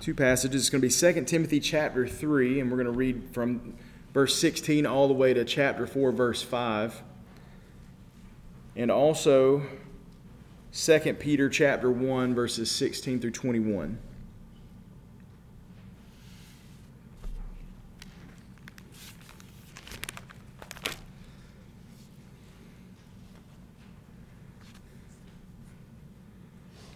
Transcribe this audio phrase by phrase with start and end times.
[0.00, 0.62] two passages.
[0.62, 3.76] It's going to be 2 Timothy chapter 3, and we're going to read from
[4.14, 7.02] verse 16 all the way to chapter 4, verse 5.
[8.76, 9.62] And also
[10.72, 13.98] 2 Peter chapter 1, verses 16 through 21.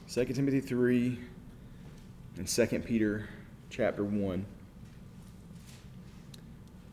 [0.07, 1.19] Second Timothy 3
[2.39, 3.29] and 2 Peter
[3.69, 4.47] chapter 1.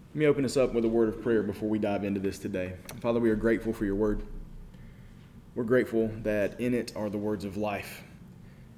[0.09, 2.39] Let me open us up with a word of prayer before we dive into this
[2.39, 2.73] today.
[2.99, 4.21] Father, we are grateful for your word.
[5.55, 8.03] We're grateful that in it are the words of life,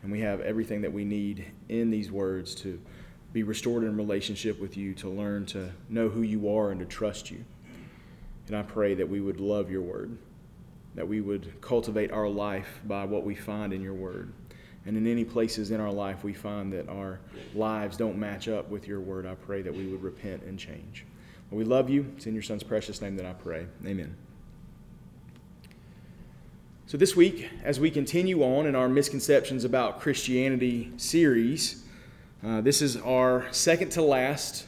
[0.04, 2.80] and we have everything that we need in these words to
[3.34, 6.86] be restored in relationship with you, to learn to know who you are and to
[6.86, 7.44] trust you.
[8.48, 10.16] And I pray that we would love your word,
[10.94, 14.32] that we would cultivate our life by what we find in your word
[14.86, 17.20] and in any places in our life we find that our
[17.54, 21.06] lives don't match up with your word, I pray that we would repent and change.
[21.50, 22.12] Well, we love you.
[22.16, 23.68] It's in your son's precious name that I pray.
[23.86, 24.16] Amen.
[26.88, 31.86] So, this week, as we continue on in our Misconceptions About Christianity series,
[32.44, 34.66] uh, this is our second to last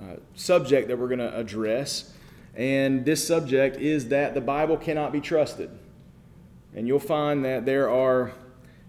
[0.00, 2.12] uh, subject that we're going to address.
[2.54, 5.70] And this subject is that the Bible cannot be trusted.
[6.74, 8.32] And you'll find that there are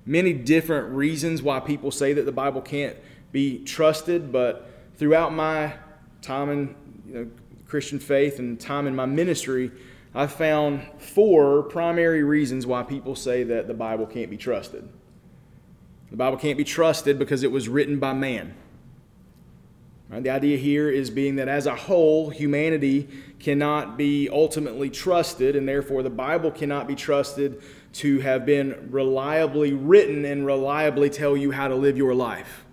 [0.09, 2.97] many different reasons why people say that the Bible can't
[3.31, 5.71] be trusted, but throughout my
[6.23, 6.75] time in
[7.07, 7.27] you know,
[7.67, 9.71] Christian faith and time in my ministry,
[10.15, 14.89] I found four primary reasons why people say that the Bible can't be trusted.
[16.09, 18.55] The Bible can't be trusted because it was written by man.
[20.09, 20.23] Right?
[20.23, 23.07] The idea here is being that as a whole, humanity
[23.39, 27.61] cannot be ultimately trusted, and therefore the Bible cannot be trusted
[27.93, 32.65] to have been reliably written and reliably tell you how to live your life.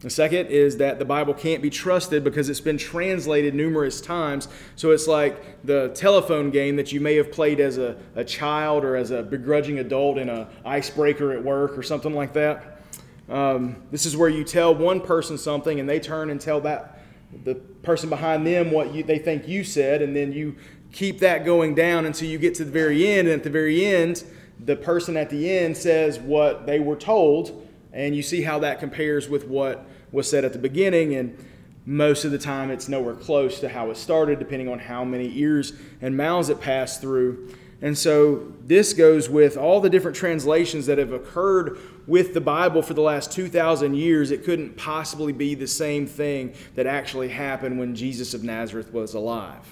[0.00, 4.48] The second is that the Bible can't be trusted because it's been translated numerous times.
[4.76, 8.84] So it's like the telephone game that you may have played as a, a child
[8.84, 12.82] or as a begrudging adult in an icebreaker at work or something like that.
[13.30, 17.00] Um, this is where you tell one person something and they turn and tell that
[17.44, 20.56] the person behind them what you, they think you said, and then you
[20.94, 23.28] keep that going down until you get to the very end.
[23.28, 24.24] And at the very end,
[24.64, 28.78] the person at the end says what they were told, and you see how that
[28.78, 31.16] compares with what was said at the beginning.
[31.16, 31.36] And
[31.84, 35.36] most of the time, it's nowhere close to how it started, depending on how many
[35.36, 37.52] ears and mouths it passed through.
[37.82, 42.80] And so, this goes with all the different translations that have occurred with the Bible
[42.80, 44.30] for the last 2,000 years.
[44.30, 49.12] It couldn't possibly be the same thing that actually happened when Jesus of Nazareth was
[49.12, 49.66] alive.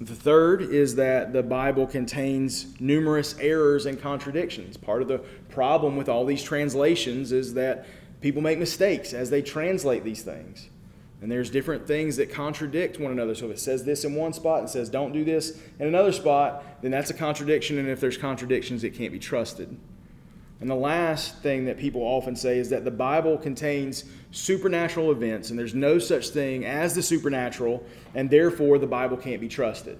[0.00, 4.76] The third is that the Bible contains numerous errors and contradictions.
[4.76, 5.18] Part of the
[5.48, 7.86] problem with all these translations is that
[8.20, 10.68] people make mistakes as they translate these things.
[11.22, 13.34] And there's different things that contradict one another.
[13.34, 16.12] So if it says this in one spot and says don't do this in another
[16.12, 17.78] spot, then that's a contradiction.
[17.78, 19.78] And if there's contradictions, it can't be trusted.
[20.60, 25.50] And the last thing that people often say is that the Bible contains supernatural events,
[25.50, 27.84] and there's no such thing as the supernatural,
[28.14, 29.98] and therefore the Bible can't be trusted.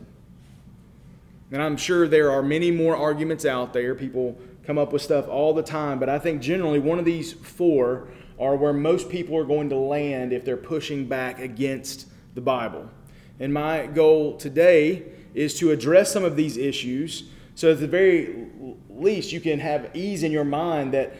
[1.52, 3.94] And I'm sure there are many more arguments out there.
[3.94, 7.32] People come up with stuff all the time, but I think generally one of these
[7.34, 8.08] four
[8.38, 12.88] are where most people are going to land if they're pushing back against the Bible.
[13.38, 17.24] And my goal today is to address some of these issues
[17.56, 18.48] so, at the very
[18.90, 21.16] least, you can have ease in your mind that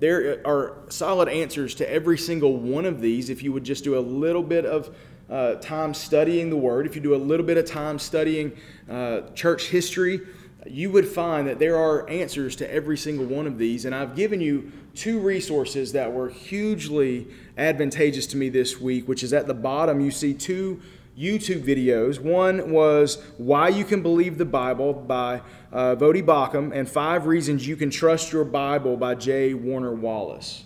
[0.00, 3.96] there are solid answers to every single one of these if you would just do
[3.96, 4.92] a little bit of
[5.30, 8.56] uh, time studying the Word, if you do a little bit of time studying
[8.90, 10.20] uh, church history,
[10.66, 13.84] you would find that there are answers to every single one of these.
[13.84, 19.22] And I've given you two resources that were hugely advantageous to me this week, which
[19.22, 20.82] is at the bottom, you see two
[21.18, 22.20] YouTube videos.
[22.20, 25.42] One was Why You Can Believe the Bible by
[25.72, 29.52] uh, Voddie Baucham and Five Reasons You Can Trust Your Bible by J.
[29.52, 30.64] Warner Wallace.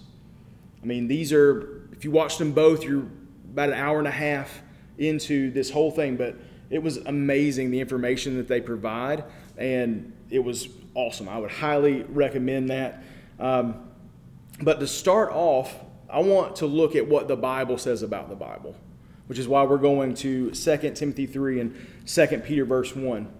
[0.82, 3.06] I mean, these are, if you watch them both, you're
[3.52, 4.62] about an hour and a half
[4.98, 6.36] into this whole thing, but
[6.68, 9.24] it was amazing the information that they provide,
[9.56, 11.30] and it was awesome.
[11.30, 13.02] I would highly recommend that.
[13.40, 13.88] Um,
[14.60, 15.74] but to start off,
[16.10, 18.76] I want to look at what the Bible says about the Bible
[19.32, 23.32] which is why we're going to 2 Timothy 3 and 2 Peter verse 1.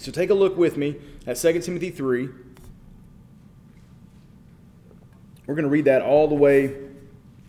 [0.00, 2.30] So take a look with me at 2 Timothy 3.
[5.46, 6.74] We're going to read that all the way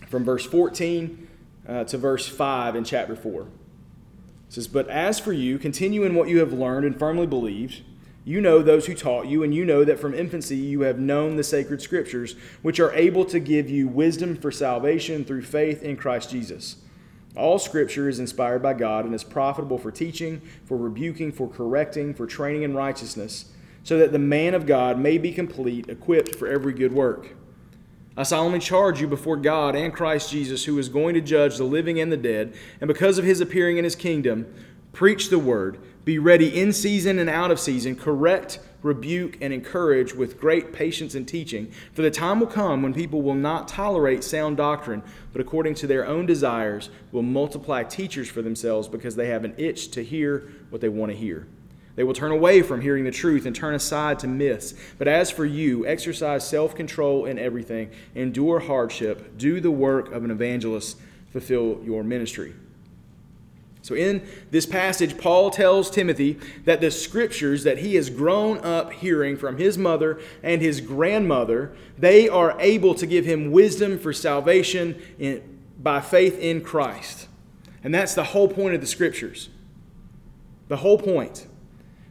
[0.09, 1.27] from verse 14
[1.67, 3.41] uh, to verse 5 in chapter 4.
[3.41, 3.47] It
[4.49, 7.81] says, But as for you, continue in what you have learned and firmly believed,
[8.23, 11.35] You know those who taught you, and you know that from infancy you have known
[11.35, 15.97] the sacred scriptures, which are able to give you wisdom for salvation through faith in
[15.97, 16.75] Christ Jesus.
[17.35, 22.13] All scripture is inspired by God and is profitable for teaching, for rebuking, for correcting,
[22.13, 23.51] for training in righteousness,
[23.83, 27.35] so that the man of God may be complete, equipped for every good work.
[28.17, 31.65] I solemnly charge you before God and Christ Jesus, who is going to judge the
[31.65, 34.53] living and the dead, and because of his appearing in his kingdom,
[34.93, 35.77] preach the word.
[36.05, 41.15] Be ready in season and out of season, correct, rebuke, and encourage with great patience
[41.15, 41.71] and teaching.
[41.93, 45.01] For the time will come when people will not tolerate sound doctrine,
[45.33, 49.55] but according to their own desires will multiply teachers for themselves because they have an
[49.57, 51.47] itch to hear what they want to hear.
[51.95, 54.75] They will turn away from hearing the truth and turn aside to myths.
[54.99, 60.23] But as for you, exercise self control in everything, endure hardship, do the work of
[60.23, 60.97] an evangelist,
[61.31, 62.53] fulfill your ministry.
[63.85, 68.91] So, in this passage, Paul tells Timothy that the scriptures that he has grown up
[68.91, 74.11] hearing from his mother and his grandmother, they are able to give him wisdom for
[74.11, 77.27] salvation in, by faith in Christ.
[77.83, 79.49] And that's the whole point of the scriptures.
[80.67, 81.45] The whole point.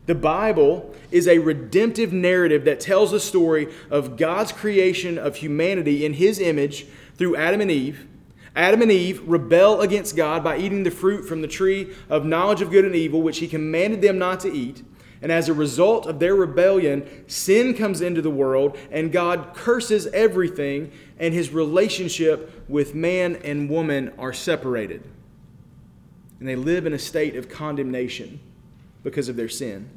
[0.06, 6.06] The Bible is a redemptive narrative that tells the story of God's creation of humanity
[6.06, 6.87] in his image
[7.17, 8.06] through Adam and Eve
[8.56, 12.62] Adam and Eve rebel against God by eating the fruit from the tree of knowledge
[12.62, 14.83] of good and evil, which he commanded them not to eat.
[15.21, 20.06] And as a result of their rebellion, sin comes into the world, and God curses
[20.09, 25.03] everything, and his relationship with man and woman are separated.
[26.39, 28.39] And they live in a state of condemnation
[29.03, 29.89] because of their sin.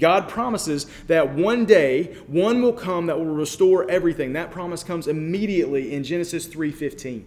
[0.00, 4.32] God promises that one day one will come that will restore everything.
[4.32, 7.24] That promise comes immediately in Genesis 3:15.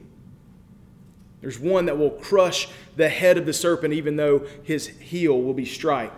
[1.43, 5.53] There's one that will crush the head of the serpent, even though his heel will
[5.53, 6.13] be strike.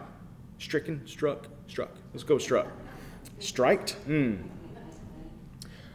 [0.60, 1.89] Stricken, struck, struck.
[2.13, 2.68] Let's go struck.
[3.39, 3.98] Striked?
[4.07, 4.44] Mm.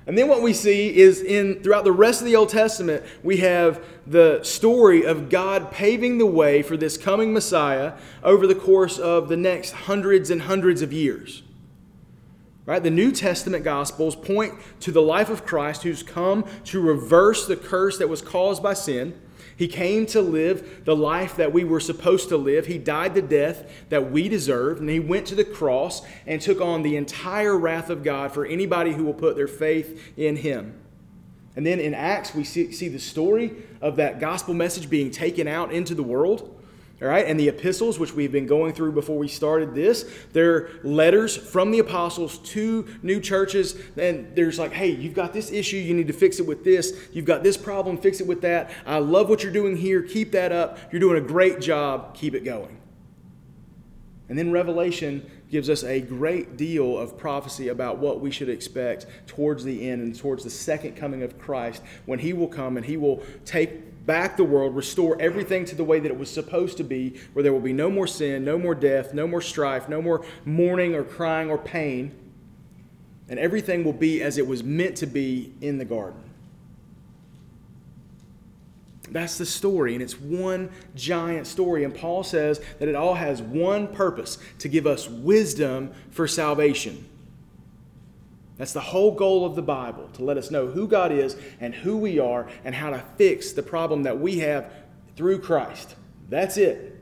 [0.09, 3.37] And then what we see is in throughout the rest of the Old Testament, we
[3.37, 7.93] have the story of God paving the way for this coming Messiah
[8.25, 11.45] over the course of the next hundreds and hundreds of years.
[12.71, 12.81] Right?
[12.81, 17.57] The New Testament Gospels point to the life of Christ who's come to reverse the
[17.57, 19.21] curse that was caused by sin.
[19.57, 22.67] He came to live the life that we were supposed to live.
[22.67, 26.61] He died the death that we deserved, and he went to the cross and took
[26.61, 30.79] on the entire wrath of God for anybody who will put their faith in him.
[31.57, 35.49] And then in Acts, we see, see the story of that gospel message being taken
[35.49, 36.60] out into the world.
[37.03, 40.05] All right, and the epistles, which we've been going through before we started this,
[40.35, 43.75] they're letters from the apostles to new churches.
[43.97, 46.93] And there's like, hey, you've got this issue, you need to fix it with this.
[47.13, 48.71] You've got this problem, fix it with that.
[48.85, 50.79] I love what you're doing here, keep that up.
[50.93, 52.77] You're doing a great job, keep it going.
[54.29, 59.07] And then Revelation gives us a great deal of prophecy about what we should expect
[59.27, 62.85] towards the end and towards the second coming of Christ when he will come and
[62.85, 66.77] he will take back the world, restore everything to the way that it was supposed
[66.77, 69.89] to be, where there will be no more sin, no more death, no more strife,
[69.89, 72.11] no more mourning or crying or pain,
[73.29, 76.21] and everything will be as it was meant to be in the garden.
[79.13, 81.85] That's the story, and it's one giant story.
[81.85, 87.09] And Paul says that it all has one purpose to give us wisdom for salvation.
[88.61, 91.75] That's the whole goal of the Bible to let us know who God is and
[91.75, 94.71] who we are and how to fix the problem that we have
[95.17, 95.95] through Christ.
[96.29, 97.01] That's it.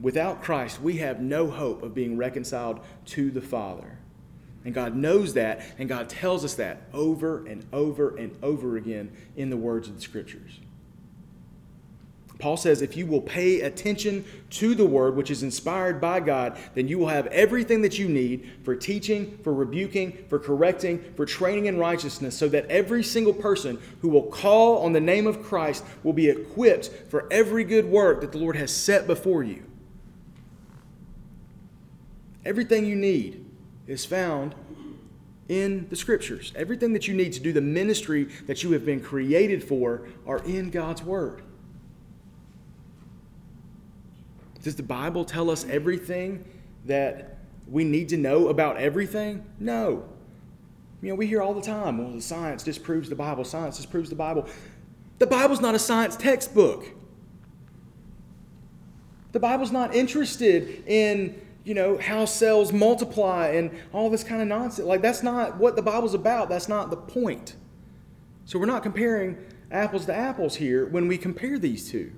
[0.00, 3.96] Without Christ, we have no hope of being reconciled to the Father.
[4.64, 9.12] And God knows that, and God tells us that over and over and over again
[9.36, 10.58] in the words of the Scriptures.
[12.38, 16.56] Paul says, if you will pay attention to the word, which is inspired by God,
[16.74, 21.26] then you will have everything that you need for teaching, for rebuking, for correcting, for
[21.26, 25.42] training in righteousness, so that every single person who will call on the name of
[25.42, 29.64] Christ will be equipped for every good work that the Lord has set before you.
[32.44, 33.44] Everything you need
[33.88, 34.54] is found
[35.48, 36.52] in the scriptures.
[36.54, 40.38] Everything that you need to do the ministry that you have been created for are
[40.44, 41.42] in God's word.
[44.62, 46.44] Does the Bible tell us everything
[46.86, 47.38] that
[47.68, 49.44] we need to know about everything?
[49.58, 50.04] No.
[51.00, 54.10] You know, we hear all the time, well, the science disproves the Bible, science disproves
[54.10, 54.48] the Bible.
[55.18, 56.86] The Bible's not a science textbook.
[59.32, 64.48] The Bible's not interested in, you know, how cells multiply and all this kind of
[64.48, 64.88] nonsense.
[64.88, 66.48] Like, that's not what the Bible's about.
[66.48, 67.54] That's not the point.
[68.44, 69.36] So, we're not comparing
[69.70, 72.10] apples to apples here when we compare these two.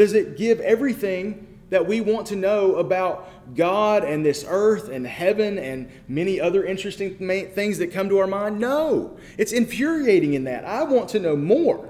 [0.00, 5.06] Does it give everything that we want to know about God and this earth and
[5.06, 8.58] heaven and many other interesting things that come to our mind?
[8.58, 9.18] No.
[9.36, 10.64] It's infuriating in that.
[10.64, 11.86] I want to know more.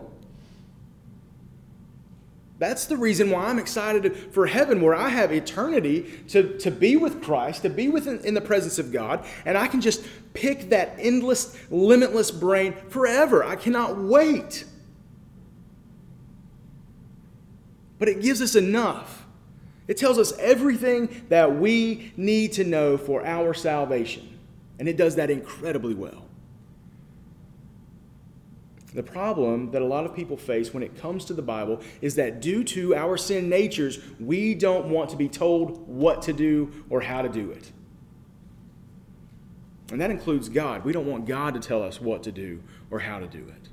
[2.58, 6.96] That's the reason why I'm excited for heaven, where I have eternity to, to be
[6.96, 10.70] with Christ, to be within, in the presence of God, and I can just pick
[10.70, 13.44] that endless, limitless brain forever.
[13.44, 14.64] I cannot wait.
[18.00, 19.26] But it gives us enough.
[19.86, 24.38] It tells us everything that we need to know for our salvation,
[24.80, 26.24] and it does that incredibly well.
[28.94, 32.16] The problem that a lot of people face when it comes to the Bible is
[32.16, 36.72] that due to our sin natures, we don't want to be told what to do
[36.88, 37.70] or how to do it.
[39.92, 40.84] And that includes God.
[40.84, 43.68] We don't want God to tell us what to do or how to do it.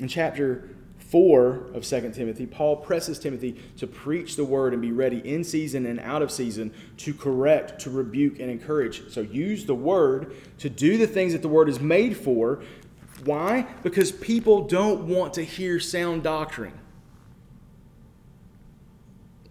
[0.00, 0.70] In chapter
[1.14, 5.44] 4 of 2 Timothy, Paul presses Timothy to preach the word and be ready in
[5.44, 9.08] season and out of season to correct, to rebuke, and encourage.
[9.12, 12.64] So use the word to do the things that the word is made for.
[13.24, 13.64] Why?
[13.84, 16.76] Because people don't want to hear sound doctrine.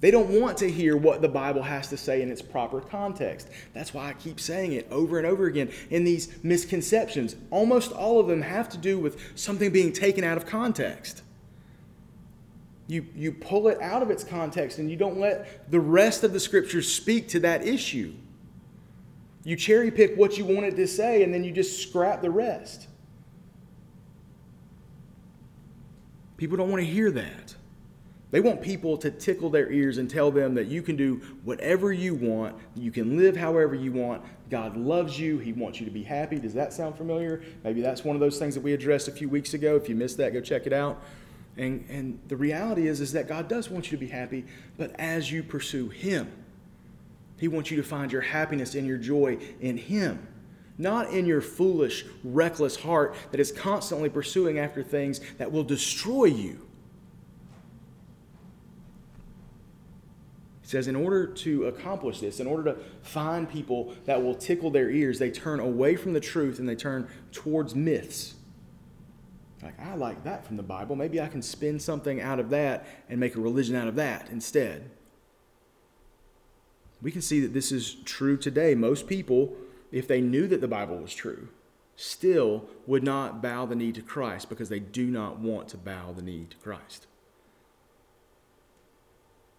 [0.02, 3.48] They don't want to hear what the Bible has to say in its proper context.
[3.72, 7.38] That's why I keep saying it over and over again in these misconceptions.
[7.52, 11.23] Almost all of them have to do with something being taken out of context.
[12.88, 16.34] You, you pull it out of its context and you don't let the rest of
[16.34, 18.14] the scriptures speak to that issue.
[19.46, 22.30] You cherry pick what you want it to say and then you just scrap the
[22.30, 22.88] rest.
[26.38, 27.56] People don't want to hear that.
[28.32, 31.94] They want people to tickle their ears and tell them that you can do whatever
[31.94, 34.24] you want, you can live however you want.
[34.50, 36.40] God loves you, He wants you to be happy.
[36.40, 37.44] Does that sound familiar?
[37.64, 39.76] Maybe that's one of those things that we addressed a few weeks ago.
[39.76, 41.00] If you missed that, go check it out.
[41.58, 44.46] And, and the reality is, is that God does want you to be happy,
[44.78, 46.32] but as you pursue Him,
[47.38, 50.28] He wants you to find your happiness and your joy in Him,
[50.78, 56.26] not in your foolish, reckless heart that is constantly pursuing after things that will destroy
[56.26, 56.60] you.
[60.64, 64.72] He says, in order to accomplish this, in order to find people that will tickle
[64.72, 68.36] their ears, they turn away from the truth and they turn towards myths.
[69.64, 70.96] Like, I like that from the Bible.
[70.96, 74.30] Maybe I can spin something out of that and make a religion out of that
[74.30, 74.92] instead.
[77.02, 78.76] We can see that this is true today.
[78.76, 79.56] Most people,
[79.92, 81.50] if they knew that the Bible was true,
[81.96, 86.12] still would not bow the knee to Christ because they do not want to bow
[86.12, 87.08] the knee to Christ.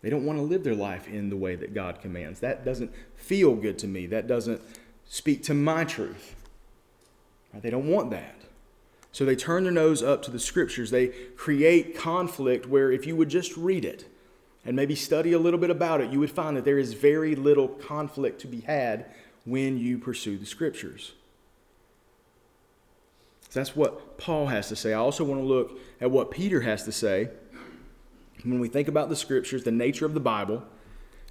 [0.03, 2.41] They don't want to live their life in the way that God commands.
[2.41, 4.07] That doesn't feel good to me.
[4.07, 4.61] That doesn't
[5.07, 6.35] speak to my truth.
[7.55, 8.44] They don't want that.
[9.15, 10.91] So they turn their nose up to the scriptures.
[10.91, 11.07] They
[11.37, 14.07] create conflict where if you would just read it
[14.65, 17.37] and maybe study a little bit about it, you would find that there is very
[17.37, 19.07] little conflict to be had
[19.45, 21.13] when you pursue the scriptures.
[23.51, 24.93] So that's what Paul has to say.
[24.93, 27.29] I also want to look at what Peter has to say
[28.43, 30.65] when we think about the scriptures, the nature of the Bible.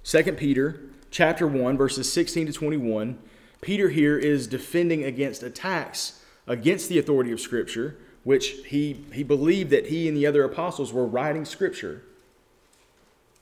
[0.04, 3.18] 2 Peter chapter 1 verses 16 to 21,
[3.60, 9.70] Peter here is defending against attacks against the authority of Scripture, which he, he believed
[9.70, 12.02] that he and the other apostles were writing Scripture.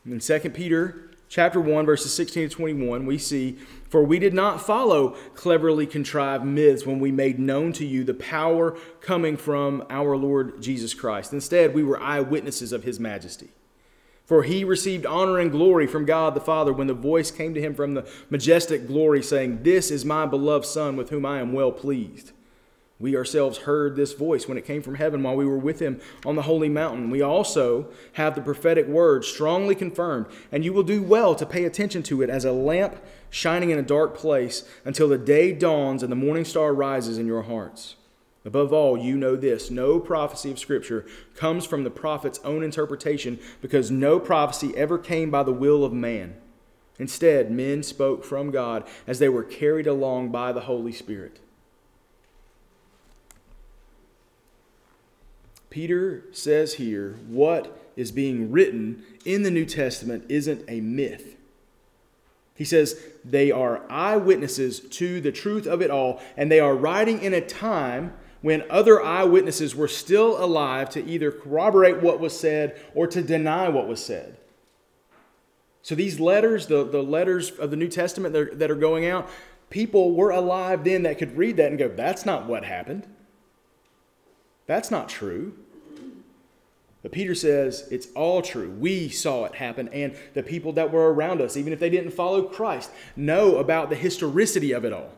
[0.05, 3.53] In 2 Peter chapter 1, verses 16 to 21, we see,
[3.89, 8.13] For we did not follow cleverly contrived myths when we made known to you the
[8.13, 11.33] power coming from our Lord Jesus Christ.
[11.33, 13.49] Instead, we were eyewitnesses of his majesty.
[14.27, 17.61] For he received honor and glory from God the Father when the voice came to
[17.61, 21.53] him from the majestic glory, saying, This is my beloved Son with whom I am
[21.53, 22.33] well pleased.
[23.03, 26.01] We ourselves heard this voice when it came from heaven while we were with him
[26.25, 27.11] on the holy mountain.
[27.11, 31.65] We also have the prophetic word strongly confirmed, and you will do well to pay
[31.65, 32.95] attention to it as a lamp
[33.29, 37.27] shining in a dark place until the day dawns and the morning star rises in
[37.27, 37.97] your hearts.
[38.45, 41.05] Above all, you know this no prophecy of Scripture
[41.35, 45.93] comes from the prophet's own interpretation because no prophecy ever came by the will of
[45.93, 46.37] man.
[47.01, 51.41] Instead, men spoke from God as they were carried along by the Holy Spirit.
[55.73, 61.35] Peter says here what is being written in the New Testament isn't a myth.
[62.55, 67.23] He says they are eyewitnesses to the truth of it all, and they are writing
[67.23, 68.13] in a time
[68.43, 73.71] when other eyewitnesses were still alive to either corroborate what was said or to deny
[73.71, 74.37] what was said.
[75.81, 79.07] So these letters, the, the letters of the New Testament that are, that are going
[79.07, 79.27] out,
[79.71, 83.07] people were alive then that could read that and go, that's not what happened.
[84.73, 85.53] That's not true.
[87.03, 88.71] But Peter says it's all true.
[88.71, 92.13] We saw it happen, and the people that were around us, even if they didn't
[92.13, 95.13] follow Christ, know about the historicity of it all.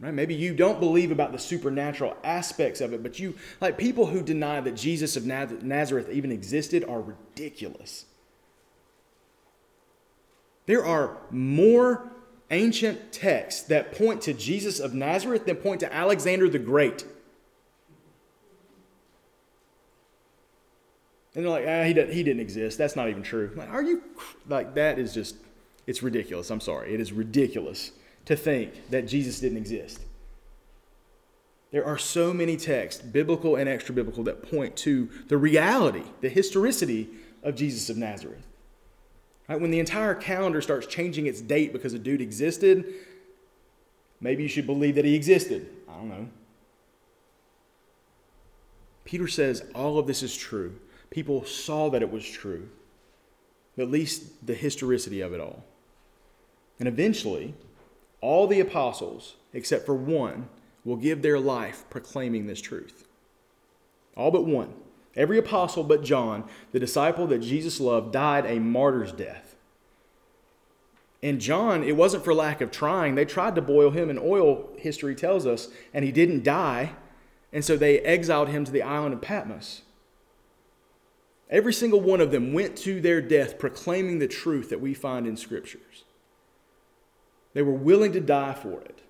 [0.00, 0.12] Right?
[0.12, 4.22] Maybe you don't believe about the supernatural aspects of it, but you, like people who
[4.22, 8.06] deny that Jesus of Nazareth even existed, are ridiculous.
[10.66, 12.10] There are more
[12.50, 17.04] ancient texts that point to Jesus of Nazareth than point to Alexander the Great.
[21.38, 22.78] And they're like, ah, he, didn't, he didn't exist.
[22.78, 23.52] That's not even true.
[23.54, 24.02] Like, are you,
[24.48, 25.36] like, that is just,
[25.86, 26.50] it's ridiculous.
[26.50, 26.92] I'm sorry.
[26.92, 27.92] It is ridiculous
[28.24, 30.00] to think that Jesus didn't exist.
[31.70, 36.28] There are so many texts, biblical and extra biblical, that point to the reality, the
[36.28, 37.08] historicity
[37.44, 38.44] of Jesus of Nazareth.
[39.48, 39.60] Right?
[39.60, 42.84] When the entire calendar starts changing its date because a dude existed,
[44.20, 45.68] maybe you should believe that he existed.
[45.88, 46.28] I don't know.
[49.04, 50.74] Peter says all of this is true.
[51.10, 52.68] People saw that it was true,
[53.76, 55.64] at least the historicity of it all.
[56.78, 57.54] And eventually,
[58.20, 60.48] all the apostles, except for one,
[60.84, 63.06] will give their life proclaiming this truth.
[64.16, 64.74] All but one.
[65.16, 69.56] Every apostle but John, the disciple that Jesus loved, died a martyr's death.
[71.22, 73.16] And John, it wasn't for lack of trying.
[73.16, 76.92] They tried to boil him in oil, history tells us, and he didn't die.
[77.52, 79.82] And so they exiled him to the island of Patmos.
[81.50, 85.26] Every single one of them went to their death proclaiming the truth that we find
[85.26, 86.04] in scriptures.
[87.54, 89.00] They were willing to die for it.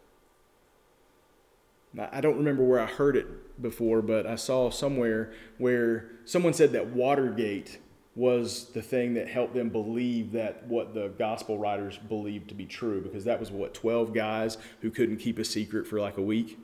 [1.98, 6.72] I don't remember where I heard it before, but I saw somewhere where someone said
[6.72, 7.78] that Watergate
[8.14, 12.66] was the thing that helped them believe that what the gospel writers believed to be
[12.66, 16.22] true, because that was what, 12 guys who couldn't keep a secret for like a
[16.22, 16.58] week?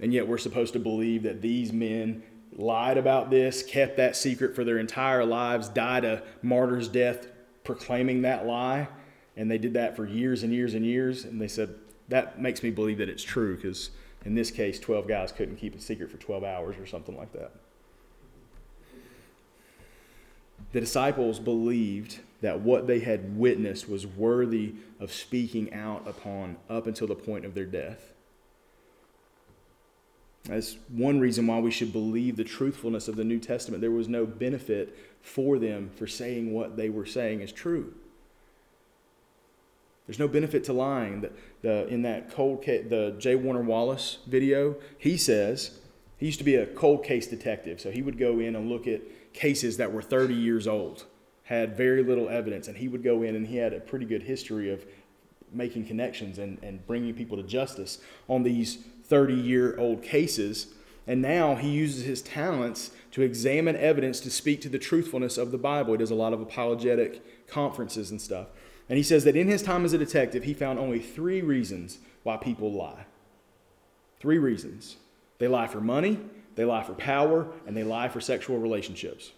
[0.00, 2.22] And yet we're supposed to believe that these men
[2.56, 7.26] lied about this, kept that secret for their entire lives, died a martyr's death
[7.64, 8.88] proclaiming that lie.
[9.36, 11.24] And they did that for years and years and years.
[11.24, 11.74] And they said,
[12.08, 13.90] that makes me believe that it's true because
[14.24, 17.32] in this case, 12 guys couldn't keep a secret for 12 hours or something like
[17.32, 17.52] that.
[20.72, 26.86] The disciples believed that what they had witnessed was worthy of speaking out upon up
[26.86, 28.09] until the point of their death.
[30.44, 33.80] That's one reason why we should believe the truthfulness of the New Testament.
[33.80, 37.92] There was no benefit for them for saying what they were saying is true.
[40.06, 41.20] There's no benefit to lying.
[41.20, 41.30] The,
[41.62, 43.36] the, in that cold case, the J.
[43.36, 45.78] Warner Wallace video, he says
[46.16, 47.80] he used to be a cold case detective.
[47.80, 51.04] So he would go in and look at cases that were 30 years old,
[51.44, 54.24] had very little evidence, and he would go in and he had a pretty good
[54.24, 54.84] history of
[55.52, 60.68] making connections and, and bringing people to justice on these 30 year old cases.
[61.06, 65.50] And now he uses his talents to examine evidence to speak to the truthfulness of
[65.50, 65.92] the Bible.
[65.94, 68.48] He does a lot of apologetic conferences and stuff.
[68.88, 71.98] And he says that in his time as a detective, he found only three reasons
[72.22, 73.06] why people lie.
[74.20, 74.96] Three reasons.
[75.38, 76.18] They lie for money,
[76.54, 79.32] they lie for power, and they lie for sexual relationships.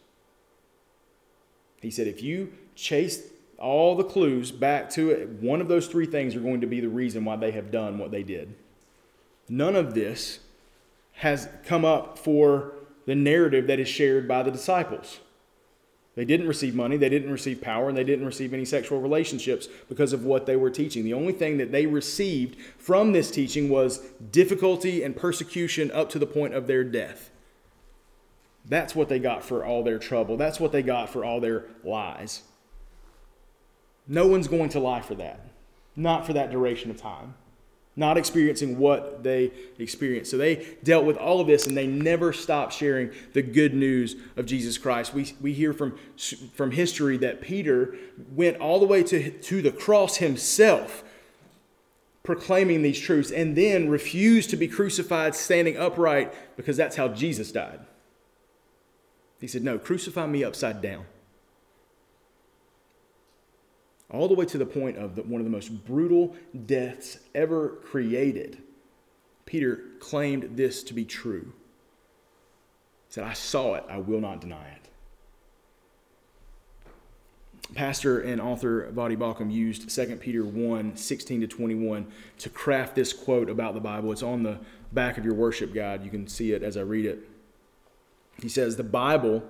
[1.81, 3.23] He said if you chase
[3.63, 6.81] all the clues back to it, one of those three things are going to be
[6.81, 8.55] the reason why they have done what they did.
[9.49, 10.41] None of this
[11.13, 12.75] has come up for
[13.07, 15.21] the narrative that is shared by the disciples.
[16.15, 19.69] They didn't receive money, they didn't receive power, and they didn't receive any sexual relationships
[19.89, 21.05] because of what they were teaching.
[21.05, 23.99] The only thing that they received from this teaching was
[24.31, 27.31] difficulty and persecution up to the point of their death.
[28.65, 30.37] That's what they got for all their trouble.
[30.37, 32.43] That's what they got for all their lies.
[34.07, 35.41] No one's going to lie for that,
[35.97, 37.35] not for that duration of time
[37.95, 40.31] not experiencing what they experienced.
[40.31, 44.17] So they dealt with all of this and they never stopped sharing the good news
[44.37, 45.13] of Jesus Christ.
[45.13, 45.99] We, we hear from,
[46.55, 47.95] from history that Peter
[48.35, 51.05] went all the way to, to the cross himself,
[52.23, 57.53] proclaiming these truths, and then refused to be crucified standing upright because that's how Jesus
[57.53, 57.81] died.
[59.39, 61.05] He said, No, crucify me upside down
[64.13, 67.69] all the way to the point of the, one of the most brutal deaths ever
[67.83, 68.59] created.
[69.47, 71.53] Peter claimed this to be true.
[73.09, 74.83] He said, I saw it, I will not deny it.
[77.75, 82.07] Pastor and author Voddie Baucham used 2 Peter 1 16 to 21
[82.39, 84.13] to craft this quote about the Bible.
[84.13, 84.59] It's on the
[84.93, 86.05] back of your worship guide.
[86.05, 87.29] You can see it as I read it.
[88.43, 89.43] He says, The Bible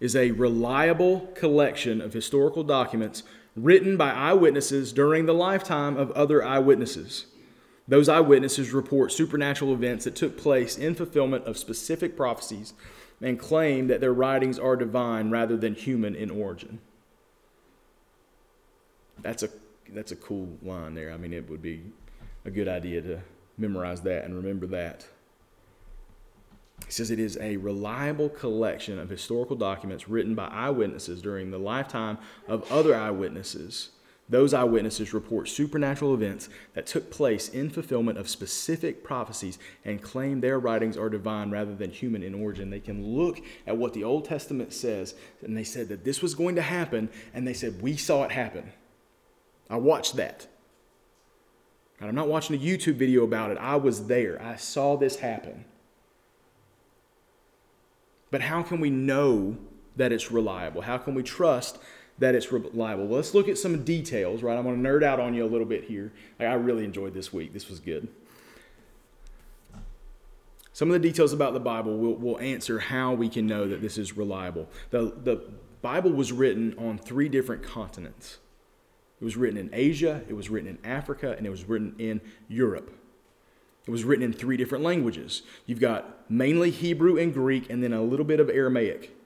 [0.00, 3.22] is a reliable collection of historical documents
[3.54, 7.26] written by eyewitnesses during the lifetime of other eyewitnesses.
[7.86, 12.74] Those eyewitnesses report supernatural events that took place in fulfillment of specific prophecies
[13.20, 16.78] and claim that their writings are divine rather than human in origin.
[19.20, 19.48] That's a,
[19.90, 21.12] that's a cool line there.
[21.12, 21.82] I mean, it would be
[22.44, 23.20] a good idea to
[23.58, 25.06] memorize that and remember that.
[26.92, 31.56] He says it is a reliable collection of historical documents written by eyewitnesses during the
[31.56, 33.92] lifetime of other eyewitnesses
[34.28, 40.40] those eyewitnesses report supernatural events that took place in fulfillment of specific prophecies and claim
[40.40, 42.70] their writings are divine rather than human in origin.
[42.70, 46.34] They can look at what the Old Testament says, and they said that this was
[46.34, 48.72] going to happen, and they said, We saw it happen.
[49.68, 50.46] I watched that.
[52.00, 53.58] And I'm not watching a YouTube video about it.
[53.58, 54.40] I was there.
[54.42, 55.64] I saw this happen.
[58.32, 59.56] But how can we know
[59.94, 60.80] that it's reliable?
[60.80, 61.78] How can we trust
[62.18, 63.06] that it's reliable.
[63.06, 64.56] Well, let's look at some details, right?
[64.56, 66.12] I'm going to nerd out on you a little bit here.
[66.38, 67.52] Like, I really enjoyed this week.
[67.52, 68.06] This was good.
[70.72, 73.82] Some of the details about the Bible will, will answer how we can know that
[73.82, 74.68] this is reliable.
[74.90, 75.42] The, the
[75.82, 78.38] Bible was written on three different continents.
[79.20, 82.20] It was written in Asia, it was written in Africa, and it was written in
[82.48, 82.96] Europe.
[83.86, 85.42] It was written in three different languages.
[85.66, 89.16] You've got mainly Hebrew and Greek, and then a little bit of Aramaic.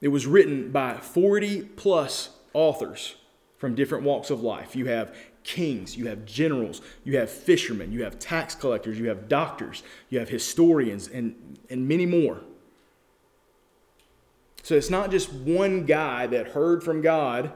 [0.00, 3.16] It was written by 40 plus authors
[3.58, 4.74] from different walks of life.
[4.74, 9.28] You have kings, you have generals, you have fishermen, you have tax collectors, you have
[9.28, 12.40] doctors, you have historians, and, and many more.
[14.62, 17.52] So it's not just one guy that heard from God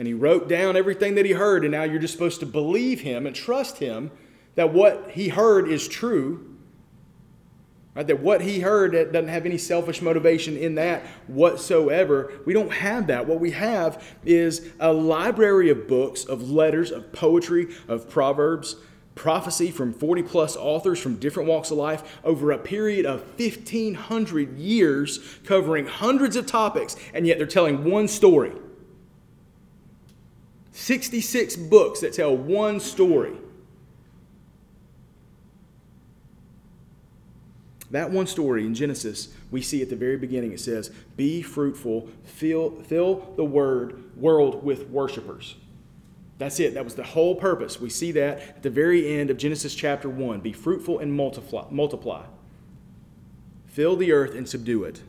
[0.00, 3.02] and he wrote down everything that he heard, and now you're just supposed to believe
[3.02, 4.10] him and trust him
[4.54, 6.46] that what he heard is true.
[7.94, 8.06] Right?
[8.06, 12.32] That what he heard that doesn't have any selfish motivation in that whatsoever.
[12.46, 13.26] We don't have that.
[13.26, 18.76] What we have is a library of books, of letters, of poetry, of proverbs,
[19.16, 24.56] prophecy from 40 plus authors from different walks of life over a period of 1,500
[24.56, 28.52] years, covering hundreds of topics, and yet they're telling one story.
[30.72, 33.32] 66 books that tell one story.
[37.90, 42.08] That one story in Genesis, we see at the very beginning, it says, Be fruitful,
[42.24, 45.56] fill, fill the word, world with worshipers.
[46.38, 46.74] That's it.
[46.74, 47.80] That was the whole purpose.
[47.80, 50.40] We see that at the very end of Genesis chapter 1.
[50.40, 51.66] Be fruitful and multiply.
[51.70, 52.24] multiply.
[53.66, 55.02] Fill the earth and subdue it.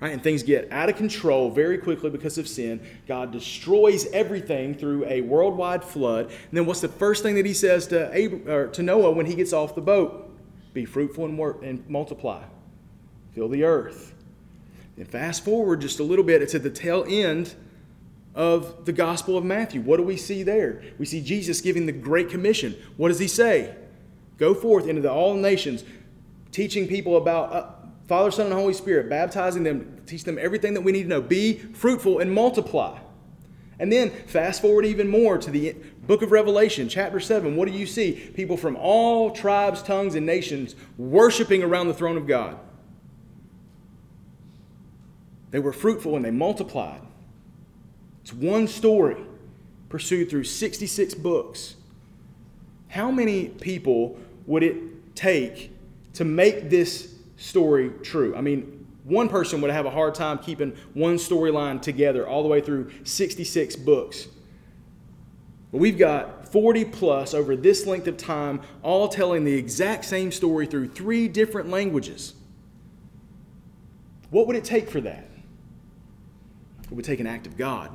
[0.00, 0.12] Right?
[0.12, 2.80] And things get out of control very quickly because of sin.
[3.06, 6.26] God destroys everything through a worldwide flood.
[6.26, 9.34] And then what's the first thing that he says to, Abraham, to Noah when he
[9.34, 10.25] gets off the boat?
[10.76, 12.42] Be fruitful and, work, and multiply.
[13.34, 14.12] Fill the earth.
[14.98, 17.54] And fast forward just a little bit, it's at the tail end
[18.34, 19.80] of the Gospel of Matthew.
[19.80, 20.82] What do we see there?
[20.98, 22.76] We see Jesus giving the Great Commission.
[22.98, 23.74] What does he say?
[24.36, 25.82] Go forth into the all nations,
[26.52, 27.70] teaching people about uh,
[28.06, 31.22] Father, Son, and Holy Spirit, baptizing them, teach them everything that we need to know.
[31.22, 32.98] Be fruitful and multiply.
[33.78, 35.74] And then fast forward even more to the
[36.06, 37.56] book of Revelation, chapter 7.
[37.56, 38.12] What do you see?
[38.12, 42.58] People from all tribes, tongues, and nations worshiping around the throne of God.
[45.50, 47.00] They were fruitful and they multiplied.
[48.22, 49.16] It's one story
[49.88, 51.76] pursued through 66 books.
[52.88, 55.72] How many people would it take
[56.14, 58.34] to make this story true?
[58.36, 62.48] I mean, one person would have a hard time keeping one storyline together all the
[62.48, 64.26] way through 66 books.
[65.76, 70.32] But we've got 40 plus over this length of time, all telling the exact same
[70.32, 72.32] story through three different languages.
[74.30, 75.28] What would it take for that?
[76.84, 77.90] It would take an act of God,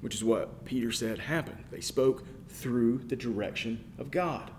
[0.00, 1.62] which is what Peter said happened.
[1.70, 4.50] They spoke through the direction of God.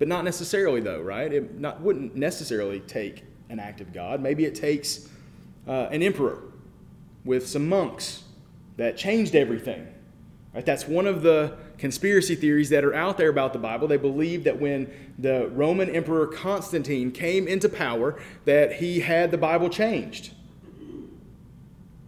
[0.00, 1.32] But not necessarily, though, right?
[1.32, 4.20] It not, wouldn't necessarily take an act of God.
[4.20, 5.08] Maybe it takes
[5.68, 6.42] uh, an emperor
[7.24, 8.24] with some monks
[8.76, 9.86] that changed everything.
[10.54, 10.64] Right?
[10.64, 13.88] That's one of the conspiracy theories that are out there about the Bible.
[13.88, 19.38] They believe that when the Roman Emperor Constantine came into power, that he had the
[19.38, 20.32] Bible changed.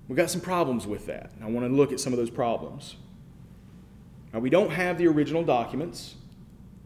[0.09, 1.33] We've got some problems with that.
[1.43, 2.97] I want to look at some of those problems.
[4.33, 6.15] Now, we don't have the original documents.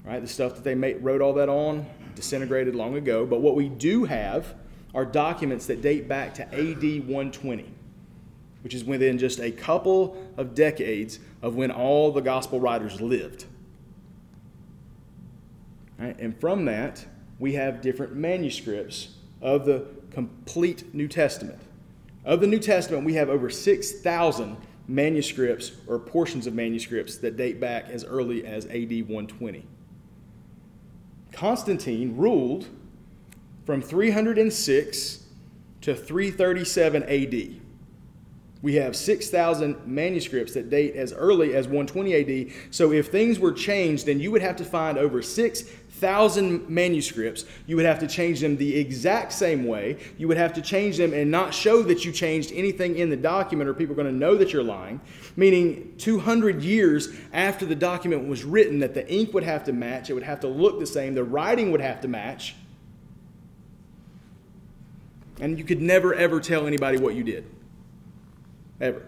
[0.05, 0.21] Right?
[0.21, 3.25] The stuff that they wrote all that on disintegrated long ago.
[3.25, 4.55] But what we do have
[4.95, 7.73] are documents that date back to AD 120,
[8.62, 13.44] which is within just a couple of decades of when all the gospel writers lived.
[15.98, 16.18] Right?
[16.18, 17.05] And from that,
[17.38, 21.59] we have different manuscripts of the complete New Testament.
[22.25, 24.57] Of the New Testament, we have over 6,000
[24.88, 29.66] manuscripts or portions of manuscripts that date back as early as AD 120.
[31.33, 32.66] Constantine ruled
[33.64, 35.25] from 306
[35.81, 37.62] to 337 AD.
[38.62, 42.53] We have 6,000 manuscripts that date as early as 120 AD.
[42.70, 47.44] So if things were changed, then you would have to find over 6,000 manuscripts.
[47.66, 49.98] You would have to change them the exact same way.
[50.16, 53.16] You would have to change them and not show that you changed anything in the
[53.16, 55.01] document, or people are going to know that you're lying.
[55.35, 60.09] Meaning, 200 years after the document was written, that the ink would have to match,
[60.09, 62.55] it would have to look the same, the writing would have to match.
[65.40, 67.44] And you could never, ever tell anybody what you did
[68.83, 69.03] ever.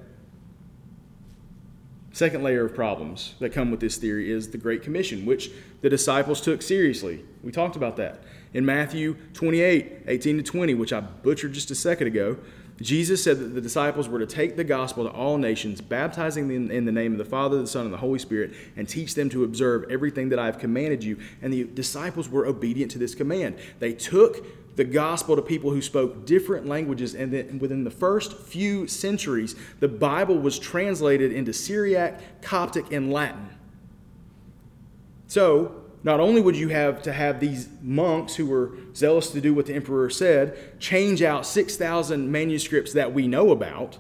[2.12, 5.50] Second layer of problems that come with this theory is the Great Commission, which
[5.82, 7.24] the disciples took seriously.
[7.42, 8.22] We talked about that.
[8.54, 12.38] In Matthew 28 18 to 20, which I butchered just a second ago,
[12.80, 16.70] Jesus said that the disciples were to take the gospel to all nations, baptizing them
[16.70, 19.28] in the name of the Father, the Son, and the Holy Spirit, and teach them
[19.30, 21.18] to observe everything that I have commanded you.
[21.42, 23.58] And the disciples were obedient to this command.
[23.80, 24.44] They took
[24.76, 27.14] the gospel to people who spoke different languages.
[27.14, 33.12] And then within the first few centuries, the Bible was translated into Syriac, Coptic, and
[33.12, 33.50] Latin.
[35.26, 39.54] So, not only would you have to have these monks who were zealous to do
[39.54, 43.98] what the emperor said change out 6,000 manuscripts that we know about,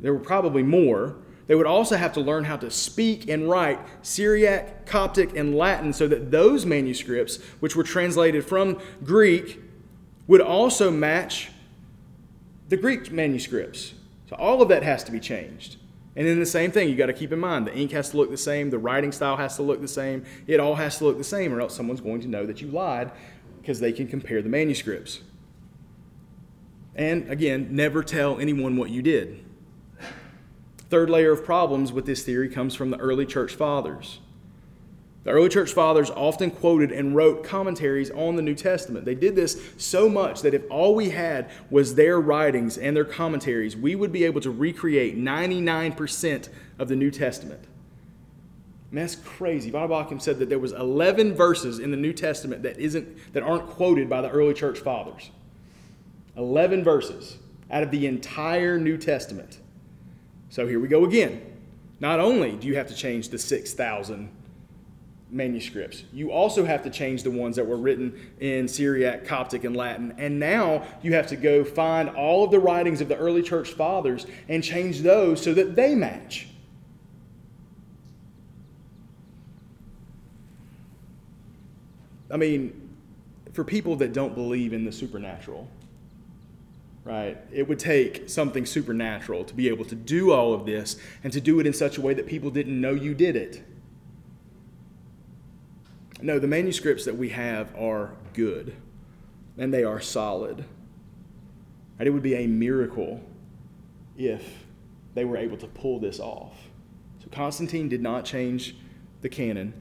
[0.00, 1.16] there were probably more.
[1.46, 5.92] They would also have to learn how to speak and write Syriac, Coptic, and Latin
[5.92, 9.60] so that those manuscripts, which were translated from Greek,
[10.26, 11.50] would also match
[12.68, 13.94] the Greek manuscripts.
[14.30, 15.76] So all of that has to be changed.
[16.14, 18.16] And then the same thing, you got to keep in mind the ink has to
[18.16, 21.04] look the same, the writing style has to look the same, it all has to
[21.04, 23.10] look the same, or else someone's going to know that you lied
[23.60, 25.20] because they can compare the manuscripts.
[26.94, 29.41] And again, never tell anyone what you did.
[30.92, 34.18] Third layer of problems with this theory comes from the early church fathers.
[35.24, 39.06] The early church fathers often quoted and wrote commentaries on the New Testament.
[39.06, 43.06] They did this so much that if all we had was their writings and their
[43.06, 47.64] commentaries, we would be able to recreate 99% of the New Testament.
[48.92, 49.70] That's crazy.
[49.70, 53.42] Voddie Baucham said that there was 11 verses in the New Testament that, isn't, that
[53.42, 55.30] aren't quoted by the early church fathers.
[56.36, 57.38] 11 verses
[57.70, 59.58] out of the entire New Testament.
[60.52, 61.40] So here we go again.
[61.98, 64.28] Not only do you have to change the 6,000
[65.30, 69.74] manuscripts, you also have to change the ones that were written in Syriac, Coptic, and
[69.74, 70.14] Latin.
[70.18, 73.70] And now you have to go find all of the writings of the early church
[73.70, 76.48] fathers and change those so that they match.
[82.30, 82.90] I mean,
[83.54, 85.66] for people that don't believe in the supernatural,
[87.04, 87.36] right?
[87.52, 91.40] It would take something supernatural to be able to do all of this and to
[91.40, 93.64] do it in such a way that people didn't know you did it.
[96.20, 98.76] No, the manuscripts that we have are good
[99.58, 100.64] and they are solid.
[101.98, 103.20] And It would be a miracle
[104.16, 104.64] if
[105.14, 106.56] they were able to pull this off.
[107.20, 108.76] So Constantine did not change
[109.20, 109.74] the canon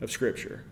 [0.00, 0.64] of Scripture.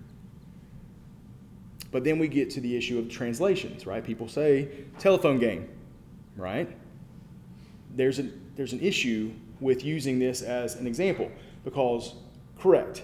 [1.91, 4.05] But then we get to the issue of translations, right?
[4.05, 5.69] People say telephone game
[6.39, 6.75] right?
[7.95, 11.31] There's, a, there's an issue with using this as an example
[11.65, 12.15] because,
[12.59, 13.03] correct,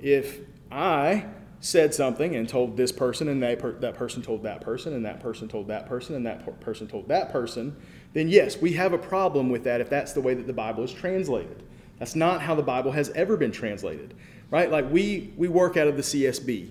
[0.00, 1.24] if I
[1.60, 5.20] said something and told this person, and per- that person told that person, and that
[5.20, 7.74] person told that person, and that per- person told that person,
[8.12, 10.84] then yes, we have a problem with that if that's the way that the Bible
[10.84, 11.62] is translated.
[11.98, 14.14] That's not how the Bible has ever been translated,
[14.50, 14.70] right?
[14.70, 16.70] Like we, we work out of the CSB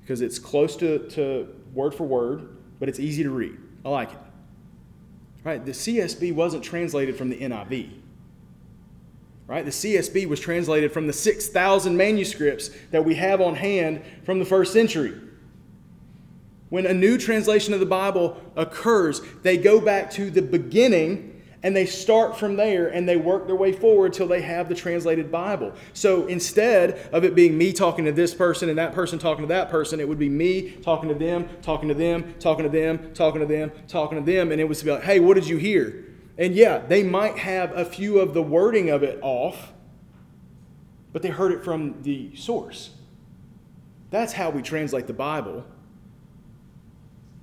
[0.00, 3.56] because it's close to, to word for word, but it's easy to read.
[3.84, 4.18] I like it.
[5.48, 5.64] Right?
[5.64, 7.88] The CSB wasn't translated from the NIV.
[9.46, 9.64] Right?
[9.64, 14.44] The CSB was translated from the 6,000 manuscripts that we have on hand from the
[14.44, 15.18] first century.
[16.68, 21.74] When a new translation of the Bible occurs, they go back to the beginning and
[21.74, 25.32] they start from there and they work their way forward till they have the translated
[25.32, 25.72] Bible.
[25.92, 29.48] So instead of it being me talking to this person and that person talking to
[29.48, 33.12] that person, it would be me talking to them, talking to them, talking to them,
[33.12, 35.56] talking to them, talking to them, and it would be like, hey, what did you
[35.56, 36.04] hear?
[36.36, 39.72] And yeah, they might have a few of the wording of it off,
[41.12, 42.90] but they heard it from the source.
[44.10, 45.64] That's how we translate the Bible.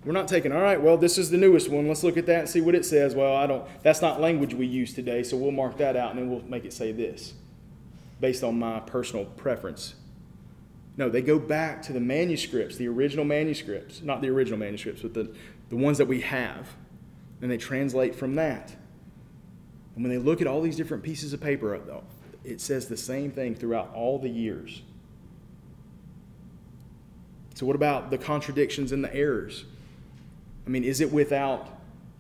[0.06, 1.88] We're not taking, all right, well, this is the newest one.
[1.88, 3.16] Let's look at that and see what it says.
[3.16, 6.20] Well, I don't, that's not language we use today, so we'll mark that out and
[6.20, 7.34] then we'll make it say this
[8.22, 9.96] based on my personal preference.
[10.96, 15.14] No, they go back to the manuscripts, the original manuscripts, not the original manuscripts, but
[15.14, 15.36] the,
[15.70, 16.70] the ones that we have,
[17.42, 18.74] and they translate from that.
[19.96, 22.02] And when they look at all these different pieces of paper, uh, uh,
[22.44, 24.84] it says the same thing throughout all the years.
[27.56, 29.66] So, what about the contradictions and the errors?
[30.66, 31.70] I mean, is it without,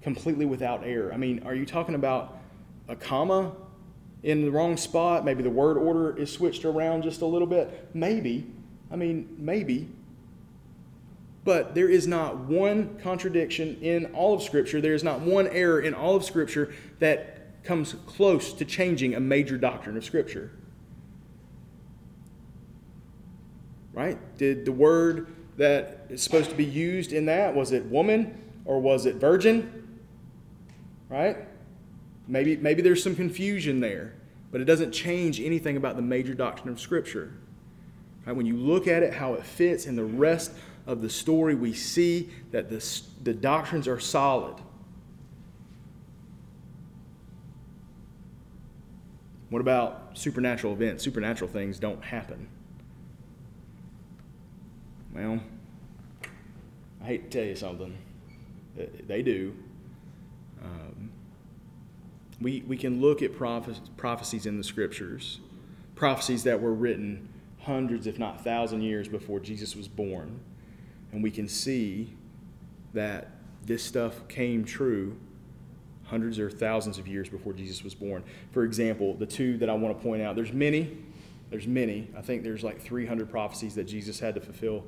[0.01, 1.11] completely without error?
[1.13, 2.37] I mean, are you talking about
[2.87, 3.53] a comma
[4.23, 5.25] in the wrong spot?
[5.25, 7.89] Maybe the word order is switched around just a little bit?
[7.93, 8.47] Maybe.
[8.91, 9.89] I mean, maybe.
[11.43, 14.81] But there is not one contradiction in all of Scripture.
[14.81, 19.19] There is not one error in all of Scripture that comes close to changing a
[19.19, 20.51] major doctrine of Scripture.
[23.93, 24.17] Right?
[24.37, 28.79] Did the word that is supposed to be used in that, was it woman or
[28.79, 29.99] was it virgin?
[31.09, 31.37] Right?
[32.27, 34.15] Maybe, maybe there's some confusion there,
[34.51, 37.33] but it doesn't change anything about the major doctrine of Scripture.
[38.25, 38.35] Right?
[38.35, 40.51] When you look at it, how it fits in the rest
[40.87, 44.55] of the story, we see that the, the doctrines are solid.
[49.49, 51.03] What about supernatural events?
[51.03, 52.49] Supernatural things don't happen.
[55.15, 55.39] Well,
[57.01, 57.97] I hate to tell you something.
[58.75, 59.55] They do.
[60.61, 61.11] Um,
[62.41, 65.39] we, we can look at prophecies in the scriptures,
[65.95, 67.29] prophecies that were written
[67.61, 70.41] hundreds, if not thousand years before Jesus was born
[71.15, 72.13] and we can see
[72.93, 73.31] that
[73.65, 75.15] this stuff came true
[76.03, 78.21] hundreds or thousands of years before Jesus was born.
[78.51, 80.97] For example, the two that I want to point out, there's many,
[81.49, 82.09] there's many.
[82.17, 84.83] I think there's like 300 prophecies that Jesus had to fulfill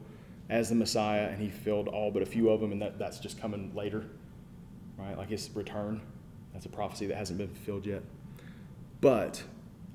[0.49, 3.19] as the Messiah, and he filled all but a few of them, and that, that's
[3.19, 4.05] just coming later,
[4.97, 5.17] right?
[5.17, 6.01] Like his return.
[6.53, 8.01] That's a prophecy that hasn't been fulfilled yet.
[9.01, 9.43] But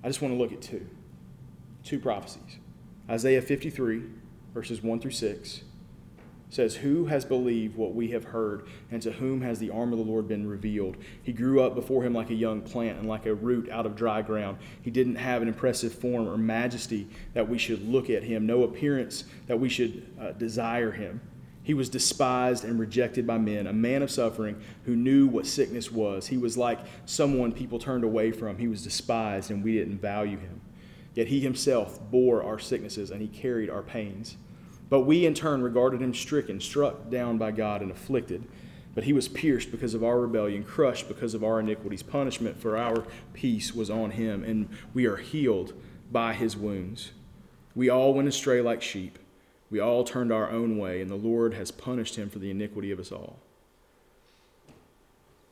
[0.05, 0.87] I just want to look at two.
[1.83, 2.59] Two prophecies
[3.11, 4.03] Isaiah 53,
[4.55, 5.63] verses 1 through 6,
[6.53, 9.99] says, Who has believed what we have heard, and to whom has the arm of
[9.99, 10.99] the Lord been revealed?
[11.23, 13.97] He grew up before him like a young plant and like a root out of
[13.97, 14.59] dry ground.
[14.83, 18.65] He didn't have an impressive form or majesty that we should look at him, no
[18.65, 21.23] appearance that we should uh, desire him.
[21.63, 25.91] He was despised and rejected by men, a man of suffering who knew what sickness
[25.91, 26.27] was.
[26.27, 28.59] He was like someone people turned away from.
[28.59, 30.61] He was despised, and we didn't value him.
[31.15, 34.37] Yet he himself bore our sicknesses, and he carried our pains.
[34.93, 38.47] But we in turn regarded him stricken, struck down by God, and afflicted.
[38.95, 42.03] But he was pierced because of our rebellion, crushed because of our iniquities.
[42.03, 45.73] Punishment for our peace was on him, and we are healed
[46.11, 47.13] by his wounds.
[47.75, 49.19] We all went astray like sheep.
[49.71, 52.91] We all turned our own way, and the Lord has punished him for the iniquity
[52.91, 53.39] of us all.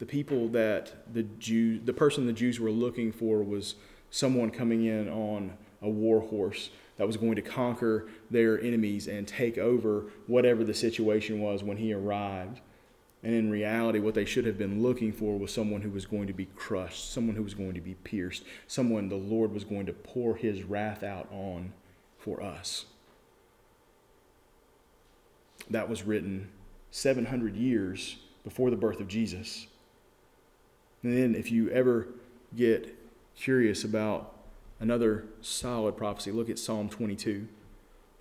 [0.00, 3.76] The people that the Jew, the person the Jews were looking for was
[4.11, 6.68] someone coming in on a war horse
[7.01, 11.79] that was going to conquer their enemies and take over whatever the situation was when
[11.79, 12.61] he arrived.
[13.23, 16.27] And in reality, what they should have been looking for was someone who was going
[16.27, 19.87] to be crushed, someone who was going to be pierced, someone the Lord was going
[19.87, 21.73] to pour his wrath out on
[22.19, 22.85] for us.
[25.71, 26.51] That was written
[26.91, 29.69] 700 years before the birth of Jesus.
[31.03, 32.09] And then, if you ever
[32.55, 32.95] get
[33.37, 34.35] curious about
[34.81, 36.33] another solid prophecy.
[36.33, 37.47] Look at Psalm 22.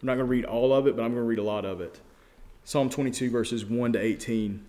[0.02, 1.66] I'm not going to read all of it, but I'm going to read a lot
[1.66, 2.00] of it.
[2.64, 4.64] Psalm 22, verses 1 to 18.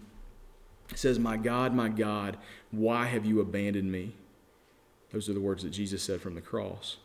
[0.91, 2.37] It says, My God, my God,
[2.71, 4.15] why have you abandoned me?
[5.13, 6.97] Those are the words that Jesus said from the cross.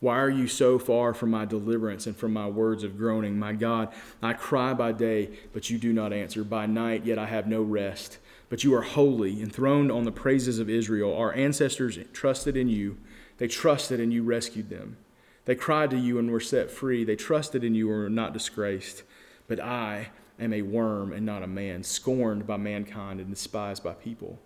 [0.00, 3.38] Why are you so far from my deliverance and from my words of groaning?
[3.38, 6.42] My God, I cry by day, but you do not answer.
[6.42, 8.18] By night, yet I have no rest.
[8.48, 11.14] But you are holy, enthroned on the praises of Israel.
[11.14, 12.96] Our ancestors trusted in you.
[13.40, 14.98] They trusted and you rescued them.
[15.46, 17.04] They cried to you and were set free.
[17.04, 19.02] They trusted in you and were not disgraced.
[19.48, 23.94] But I am a worm and not a man, scorned by mankind and despised by
[23.94, 24.38] people.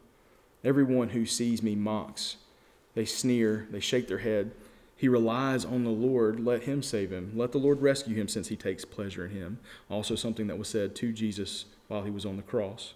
[0.63, 2.37] Everyone who sees me mocks.
[2.95, 4.53] They sneer, they shake their head.
[4.97, 6.39] He relies on the Lord.
[6.39, 7.33] Let him save him.
[7.35, 9.59] Let the Lord rescue him since he takes pleasure in him.
[9.91, 12.95] Also, something that was said to Jesus while he was on the cross.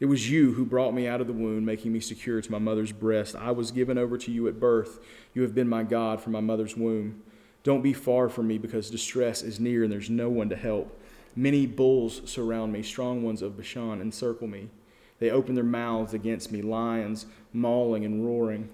[0.00, 2.58] It was you who brought me out of the womb, making me secure to my
[2.58, 3.36] mother's breast.
[3.36, 4.98] I was given over to you at birth.
[5.34, 7.22] You have been my God from my mother's womb.
[7.62, 10.98] Don't be far from me, because distress is near and there's no one to help.
[11.36, 14.70] Many bulls surround me, strong ones of Bashan encircle me.
[15.18, 18.70] They open their mouths against me, lions mauling and roaring.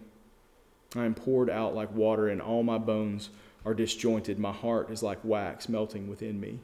[0.94, 3.30] I am poured out like water, and all my bones
[3.64, 4.38] are disjointed.
[4.38, 6.61] My heart is like wax melting within me.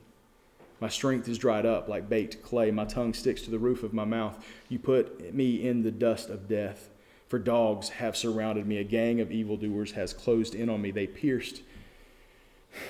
[0.82, 2.72] My strength is dried up like baked clay.
[2.72, 4.44] My tongue sticks to the roof of my mouth.
[4.68, 6.90] You put me in the dust of death.
[7.28, 8.78] For dogs have surrounded me.
[8.78, 10.90] A gang of evildoers has closed in on me.
[10.90, 11.62] They pierced.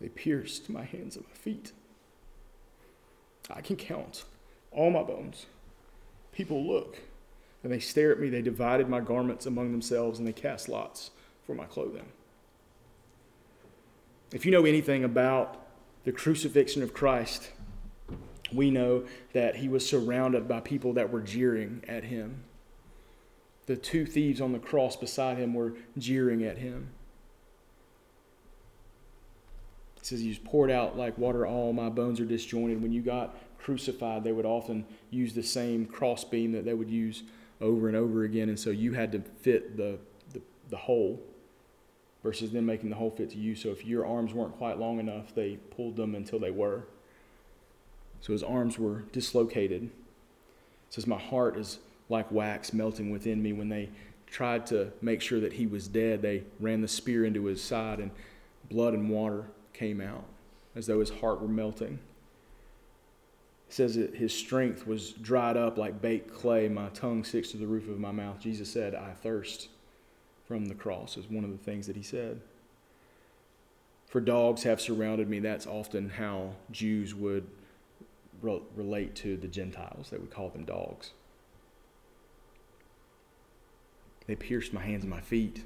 [0.00, 1.70] They pierced my hands and my feet.
[3.48, 4.24] I can count
[4.72, 5.46] all my bones.
[6.32, 6.98] People look,
[7.62, 8.28] and they stare at me.
[8.28, 11.10] They divided my garments among themselves, and they cast lots
[11.46, 12.06] for my clothing.
[14.32, 15.66] If you know anything about
[16.04, 17.50] the crucifixion of Christ,
[18.52, 22.44] we know that he was surrounded by people that were jeering at him.
[23.66, 26.90] The two thieves on the cross beside him were jeering at him.
[29.96, 32.82] It says, He's poured out like water, all my bones are disjointed.
[32.82, 37.22] When you got crucified, they would often use the same crossbeam that they would use
[37.60, 38.48] over and over again.
[38.48, 39.98] And so you had to fit the,
[40.32, 40.40] the,
[40.70, 41.20] the hole
[42.22, 43.54] versus them making the hole fit to you.
[43.54, 46.84] So if your arms weren't quite long enough, they pulled them until they were.
[48.20, 49.84] So his arms were dislocated.
[49.84, 49.90] It
[50.90, 53.52] says, My heart is like wax melting within me.
[53.52, 53.88] When they
[54.26, 57.98] tried to make sure that he was dead, they ran the spear into his side,
[57.98, 58.10] and
[58.68, 60.24] blood and water came out
[60.76, 61.98] as though his heart were melting.
[63.70, 66.68] It says that his strength was dried up like baked clay.
[66.68, 68.40] My tongue sticks to the roof of my mouth.
[68.40, 69.68] Jesus said, I thirst
[70.44, 72.40] from the cross, is one of the things that he said.
[74.08, 77.46] For dogs have surrounded me, that's often how Jews would
[78.42, 80.08] re- relate to the Gentiles.
[80.10, 81.12] They would call them dogs.
[84.26, 85.64] They pierced my hands and my feet.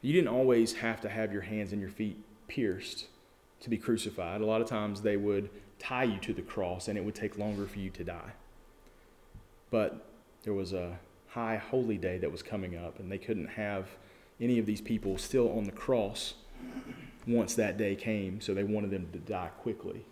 [0.00, 3.08] You didn't always have to have your hands and your feet pierced
[3.62, 4.42] to be crucified.
[4.42, 7.38] A lot of times they would tie you to the cross and it would take
[7.38, 8.32] longer for you to die.
[9.70, 10.06] But
[10.42, 10.98] there was a
[11.28, 13.88] high holy day that was coming up, and they couldn't have
[14.40, 16.34] any of these people still on the cross
[17.26, 20.04] once that day came, so they wanted them to die quickly.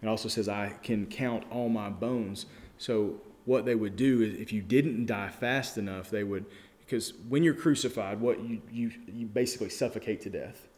[0.00, 2.46] It also says, I can count all my bones.
[2.78, 6.46] So, what they would do is if you didn't die fast enough, they would
[6.80, 10.68] because when you're crucified, what you, you, you basically suffocate to death.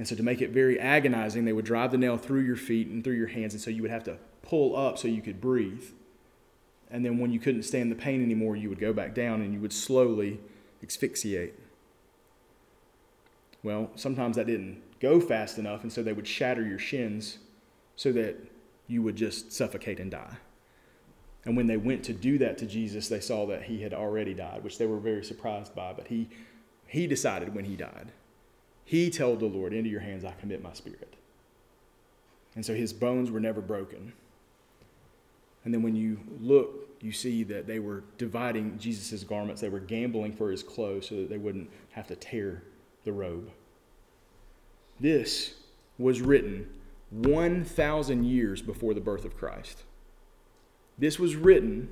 [0.00, 2.88] And so, to make it very agonizing, they would drive the nail through your feet
[2.88, 5.42] and through your hands, and so you would have to pull up so you could
[5.42, 5.84] breathe.
[6.90, 9.52] And then, when you couldn't stand the pain anymore, you would go back down and
[9.52, 10.40] you would slowly
[10.82, 11.60] asphyxiate.
[13.62, 17.36] Well, sometimes that didn't go fast enough, and so they would shatter your shins
[17.94, 18.38] so that
[18.86, 20.38] you would just suffocate and die.
[21.44, 24.32] And when they went to do that to Jesus, they saw that he had already
[24.32, 25.92] died, which they were very surprised by.
[25.92, 26.30] But he,
[26.86, 28.12] he decided when he died.
[28.84, 31.14] He told the Lord, Into your hands I commit my spirit.
[32.54, 34.12] And so his bones were never broken.
[35.64, 39.60] And then when you look, you see that they were dividing Jesus' garments.
[39.60, 42.62] They were gambling for his clothes so that they wouldn't have to tear
[43.04, 43.50] the robe.
[44.98, 45.54] This
[45.98, 46.68] was written
[47.10, 49.82] 1,000 years before the birth of Christ.
[50.98, 51.88] This was written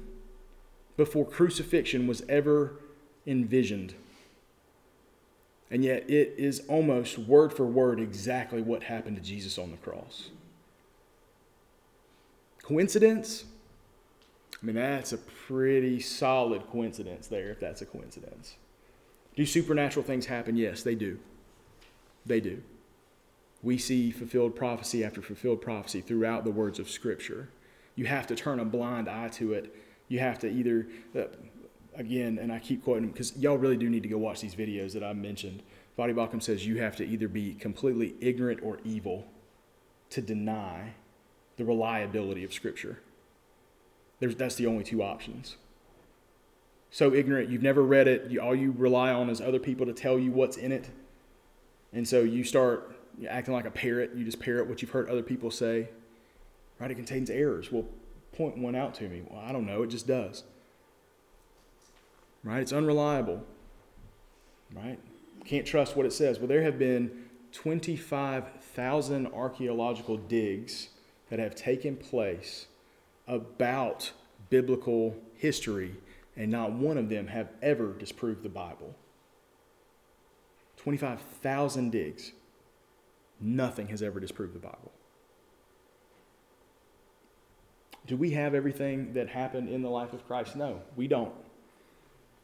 [0.96, 2.74] before crucifixion was ever
[3.26, 3.94] envisioned.
[5.70, 9.76] And yet, it is almost word for word exactly what happened to Jesus on the
[9.76, 10.30] cross.
[12.62, 13.44] Coincidence?
[14.62, 18.56] I mean, that's a pretty solid coincidence there, if that's a coincidence.
[19.36, 20.56] Do supernatural things happen?
[20.56, 21.18] Yes, they do.
[22.26, 22.62] They do.
[23.62, 27.48] We see fulfilled prophecy after fulfilled prophecy throughout the words of Scripture
[27.98, 29.74] you have to turn a blind eye to it.
[30.06, 30.86] You have to either,
[31.18, 31.24] uh,
[31.98, 34.54] again, and I keep quoting him because y'all really do need to go watch these
[34.54, 35.62] videos that I mentioned.
[35.98, 39.26] Voddie Baucham says you have to either be completely ignorant or evil
[40.10, 40.94] to deny
[41.56, 43.00] the reliability of Scripture.
[44.20, 45.56] There's, that's the only two options.
[46.90, 49.92] So ignorant, you've never read it, you, all you rely on is other people to
[49.92, 50.88] tell you what's in it.
[51.92, 52.96] And so you start
[53.28, 55.88] acting like a parrot, you just parrot what you've heard other people say
[56.78, 56.90] right?
[56.90, 57.72] It contains errors.
[57.72, 57.84] Well,
[58.32, 59.22] point one out to me.
[59.28, 59.82] Well, I don't know.
[59.82, 60.44] It just does.
[62.48, 62.62] Right?
[62.62, 63.44] It's unreliable.
[64.74, 64.98] Right?
[65.44, 66.38] Can't trust what it says.
[66.38, 70.88] Well, there have been 25,000 archaeological digs
[71.28, 72.66] that have taken place
[73.26, 74.12] about
[74.48, 75.94] biblical history,
[76.38, 78.94] and not one of them have ever disproved the Bible.
[80.78, 82.32] 25,000 digs.
[83.42, 84.90] Nothing has ever disproved the Bible.
[88.06, 90.56] Do we have everything that happened in the life of Christ?
[90.56, 91.34] No, we don't.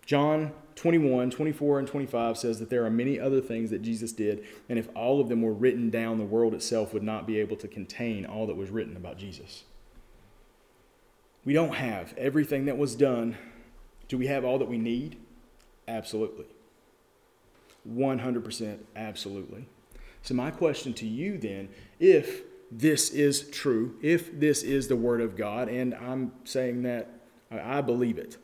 [0.07, 4.45] John 21, 24, and 25 says that there are many other things that Jesus did,
[4.69, 7.57] and if all of them were written down, the world itself would not be able
[7.57, 9.65] to contain all that was written about Jesus.
[11.45, 13.37] We don't have everything that was done.
[14.09, 15.19] Do we have all that we need?
[15.87, 16.47] Absolutely.
[17.89, 19.69] 100% absolutely.
[20.23, 21.69] So, my question to you then
[22.01, 27.11] if this is true, if this is the Word of God, and I'm saying that
[27.51, 28.39] I believe it,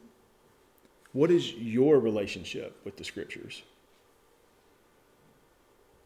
[1.12, 3.62] what is your relationship with the Scriptures?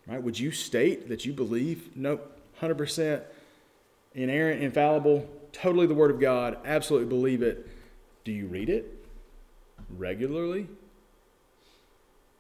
[0.07, 0.23] Right?
[0.23, 1.97] Would you state that you believe?
[1.97, 3.23] Nope, 100%.
[4.15, 7.69] inerrant, infallible, totally the Word of God, absolutely believe it.
[8.25, 9.07] Do you read it
[9.91, 10.69] regularly?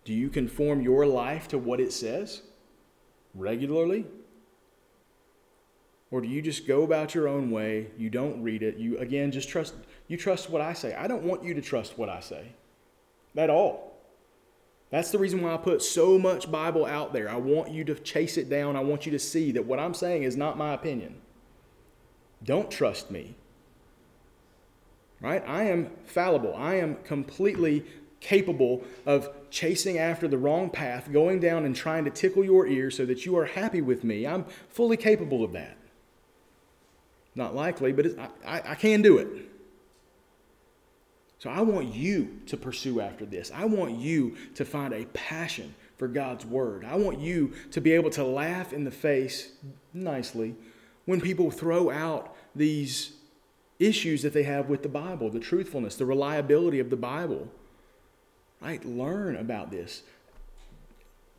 [0.04, 2.42] Do you conform your life to what it says
[3.34, 4.06] regularly?
[6.10, 7.88] Or do you just go about your own way?
[7.98, 8.76] You don't read it.
[8.76, 9.74] You again just trust
[10.08, 10.94] you trust what I say.
[10.94, 12.48] I don't want you to trust what I say.
[13.36, 13.92] At all.
[14.90, 17.28] That's the reason why I put so much Bible out there.
[17.28, 18.76] I want you to chase it down.
[18.76, 21.16] I want you to see that what I'm saying is not my opinion.
[22.44, 23.34] Don't trust me.
[25.20, 25.42] Right?
[25.48, 26.54] I am fallible.
[26.54, 27.84] I am completely
[28.20, 32.90] capable of chasing after the wrong path, going down and trying to tickle your ear
[32.90, 34.26] so that you are happy with me.
[34.26, 35.76] I'm fully capable of that.
[37.34, 39.28] Not likely, but I, I, I can do it.
[41.44, 43.52] So I want you to pursue after this.
[43.54, 46.86] I want you to find a passion for God's word.
[46.86, 49.52] I want you to be able to laugh in the face
[49.92, 50.54] nicely
[51.04, 53.12] when people throw out these
[53.78, 57.46] issues that they have with the Bible, the truthfulness, the reliability of the Bible.
[58.62, 58.82] Right?
[58.82, 60.02] Learn about this.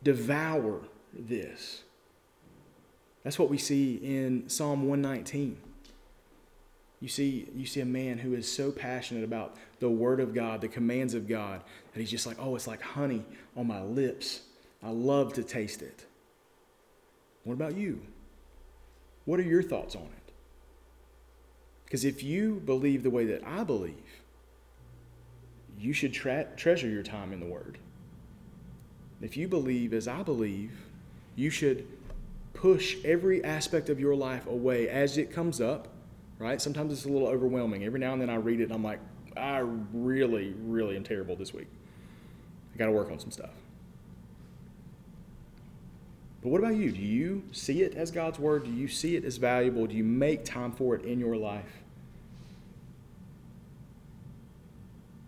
[0.04, 0.82] Devour
[1.12, 1.82] this.
[3.24, 5.65] That's what we see in Psalm 119.
[7.00, 10.60] You see, you see a man who is so passionate about the Word of God,
[10.60, 13.24] the commands of God, that he's just like, oh, it's like honey
[13.56, 14.40] on my lips.
[14.82, 16.06] I love to taste it.
[17.44, 18.00] What about you?
[19.26, 20.32] What are your thoughts on it?
[21.84, 24.22] Because if you believe the way that I believe,
[25.78, 27.78] you should tra- treasure your time in the Word.
[29.20, 30.72] If you believe as I believe,
[31.36, 31.86] you should
[32.54, 35.88] push every aspect of your life away as it comes up
[36.38, 36.60] right?
[36.60, 37.84] Sometimes it's a little overwhelming.
[37.84, 39.00] Every now and then I read it and I'm like,
[39.36, 39.58] I
[39.92, 41.68] really, really am terrible this week.
[42.74, 43.50] I got to work on some stuff.
[46.42, 46.92] But what about you?
[46.92, 48.64] Do you see it as God's word?
[48.64, 49.86] Do you see it as valuable?
[49.86, 51.82] Do you make time for it in your life?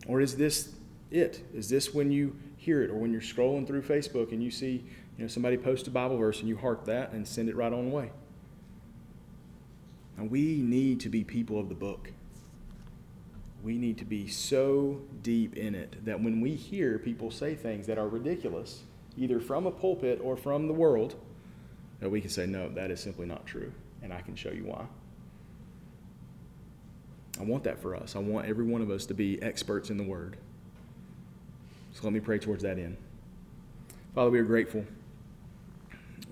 [0.06, 0.74] Or is this
[1.10, 1.42] it?
[1.54, 4.84] Is this when you hear it or when you're scrolling through Facebook and you see,
[5.16, 7.72] you know, somebody post a Bible verse and you heart that and send it right
[7.72, 8.10] on away?
[10.18, 12.10] And we need to be people of the book.
[13.62, 17.86] We need to be so deep in it that when we hear people say things
[17.86, 18.82] that are ridiculous,
[19.16, 21.14] either from a pulpit or from the world,
[22.00, 23.72] that we can say, no, that is simply not true.
[24.02, 24.86] And I can show you why.
[27.40, 28.16] I want that for us.
[28.16, 30.36] I want every one of us to be experts in the Word.
[31.92, 32.96] So let me pray towards that end.
[34.14, 34.84] Father, we are grateful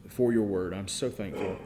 [0.09, 0.75] for your Word.
[0.75, 1.57] I'm so thankful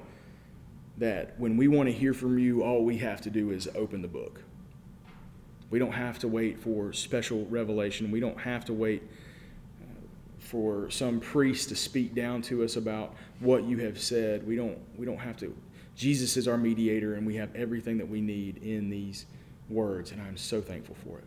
[1.00, 4.02] that when we want to hear from you, all we have to do is open
[4.02, 4.42] the book.
[5.70, 8.10] We don't have to wait for special revelation.
[8.10, 9.02] We don't have to wait
[9.80, 9.84] uh,
[10.38, 14.46] for some priest to speak down to us about what you have said.
[14.46, 15.56] We don't, we don't have to.
[15.96, 19.26] Jesus is our mediator, and we have everything that we need in these
[19.70, 21.24] words, and I'm so thankful for it.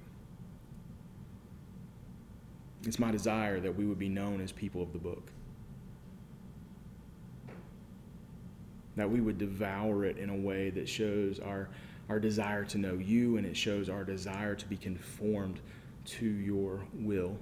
[2.85, 5.31] It's my desire that we would be known as people of the book.
[8.95, 11.69] That we would devour it in a way that shows our,
[12.09, 15.59] our desire to know you and it shows our desire to be conformed
[16.05, 17.37] to your will.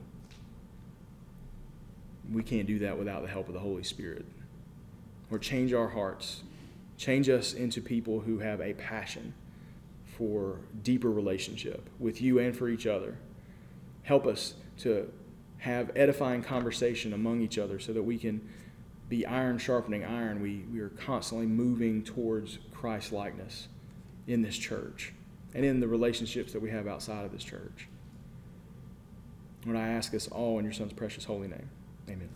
[2.31, 4.25] We can't do that without the help of the Holy Spirit.
[5.29, 6.43] Or change our hearts,
[6.97, 9.33] change us into people who have a passion
[10.17, 13.17] for deeper relationship with you and for each other.
[14.03, 15.11] Help us to
[15.59, 18.41] have edifying conversation among each other so that we can
[19.11, 20.41] be iron sharpening iron.
[20.41, 23.67] We, we are constantly moving towards Christ likeness
[24.25, 25.13] in this church
[25.53, 27.89] and in the relationships that we have outside of this church.
[29.65, 31.69] Lord, I ask us all in your Son's precious holy name.
[32.09, 32.29] Amen.